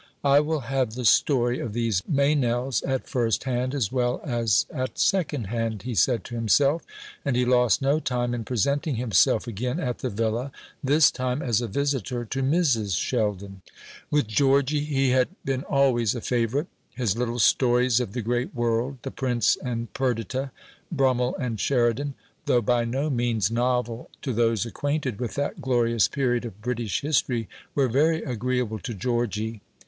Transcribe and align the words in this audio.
"I 0.23 0.39
will 0.39 0.61
have 0.61 0.95
the 0.95 1.05
story 1.05 1.59
of 1.59 1.73
these 1.73 2.01
Meynells 2.11 2.81
at 2.81 3.07
first 3.07 3.43
hand 3.43 3.75
as 3.75 3.91
well 3.91 4.19
as 4.23 4.65
at 4.73 4.97
second 4.97 5.43
hand," 5.43 5.83
he 5.83 5.93
said 5.93 6.23
to 6.23 6.33
himself; 6.33 6.81
and 7.23 7.35
he 7.35 7.45
lost 7.45 7.83
no 7.83 7.99
time 7.99 8.33
in 8.33 8.43
presenting 8.43 8.95
himself 8.95 9.45
again 9.45 9.79
at 9.79 9.99
the 9.99 10.09
Villa 10.09 10.51
this 10.83 11.11
time 11.11 11.43
as 11.43 11.61
a 11.61 11.67
visitor 11.67 12.25
to 12.25 12.41
Mrs. 12.41 12.97
Sheldon. 12.99 13.61
With 14.09 14.25
Georgy 14.27 14.79
he 14.79 15.11
had 15.11 15.27
been 15.45 15.61
always 15.65 16.15
a 16.15 16.21
favourite. 16.21 16.65
His 16.95 17.15
little 17.15 17.37
stories 17.37 17.99
of 17.99 18.13
the 18.13 18.23
great 18.23 18.55
world 18.55 18.97
the 19.03 19.11
Prince 19.11 19.55
and 19.63 19.93
Perdita, 19.93 20.49
Brummel 20.91 21.35
and 21.39 21.59
Sheridan 21.59 22.15
though 22.47 22.63
by 22.63 22.85
no 22.85 23.11
means 23.11 23.51
novel 23.51 24.09
to 24.23 24.33
those 24.33 24.65
acquainted 24.65 25.19
with 25.19 25.35
that 25.35 25.61
glorious 25.61 26.07
period 26.07 26.43
of 26.43 26.59
British 26.59 27.01
history, 27.01 27.47
were 27.75 27.87
very 27.87 28.23
agreeable 28.23 28.79
to 28.79 28.95
Georgy. 28.95 29.61